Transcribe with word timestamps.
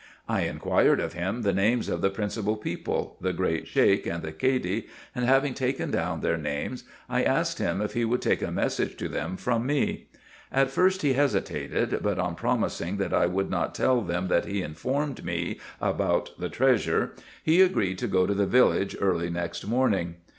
I 0.27 0.45
inquired 0.45 0.99
of 0.99 1.13
him 1.13 1.43
the 1.43 1.53
names 1.53 1.87
of 1.87 2.01
the 2.01 2.09
principal 2.09 2.57
people, 2.57 3.17
the 3.21 3.33
great 3.33 3.67
Sheik 3.67 4.07
and 4.07 4.23
the 4.23 4.31
Cady, 4.31 4.87
and 5.13 5.25
having 5.25 5.53
taken 5.53 5.91
down 5.91 6.21
their 6.21 6.39
names, 6.39 6.85
I 7.07 7.21
asked 7.23 7.59
him 7.59 7.81
if 7.83 7.93
he 7.93 8.03
would 8.03 8.19
take 8.23 8.41
a 8.41 8.49
message 8.49 8.97
to 8.97 9.07
them 9.07 9.37
from 9.37 9.67
me: 9.67 10.07
at 10.51 10.71
first 10.71 11.03
he 11.03 11.13
hesitated, 11.13 11.99
but 12.01 12.17
on 12.17 12.33
promising 12.33 12.97
that 12.97 13.13
I 13.13 13.27
would 13.27 13.51
not 13.51 13.75
tell 13.75 14.01
them 14.01 14.27
that 14.29 14.45
he 14.45 14.63
informed 14.63 15.23
me 15.23 15.59
about 15.79 16.31
the 16.39 16.49
treasure, 16.49 17.11
he 17.43 17.61
agreed 17.61 17.99
to 17.99 18.07
go 18.07 18.25
to 18.25 18.33
the 18.33 18.47
village 18.47 18.95
early 18.99 19.29
next 19.29 19.67
morning. 19.67 20.15